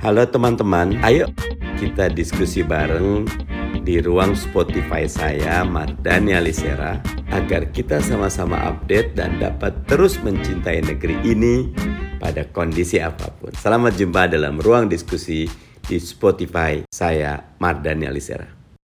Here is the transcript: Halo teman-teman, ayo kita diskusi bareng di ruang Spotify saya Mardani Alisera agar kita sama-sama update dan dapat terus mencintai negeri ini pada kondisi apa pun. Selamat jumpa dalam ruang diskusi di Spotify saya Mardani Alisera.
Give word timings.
Halo 0.00 0.24
teman-teman, 0.24 0.96
ayo 1.04 1.28
kita 1.76 2.08
diskusi 2.08 2.64
bareng 2.64 3.28
di 3.84 4.00
ruang 4.00 4.32
Spotify 4.32 5.04
saya 5.04 5.60
Mardani 5.60 6.32
Alisera 6.32 6.96
agar 7.28 7.68
kita 7.68 8.00
sama-sama 8.00 8.64
update 8.64 9.12
dan 9.12 9.36
dapat 9.36 9.76
terus 9.84 10.16
mencintai 10.24 10.80
negeri 10.88 11.20
ini 11.20 11.68
pada 12.16 12.48
kondisi 12.48 12.96
apa 12.96 13.28
pun. 13.28 13.52
Selamat 13.52 13.92
jumpa 13.92 14.24
dalam 14.32 14.56
ruang 14.56 14.88
diskusi 14.88 15.44
di 15.84 15.96
Spotify 16.00 16.80
saya 16.88 17.36
Mardani 17.60 18.08
Alisera. 18.08 18.59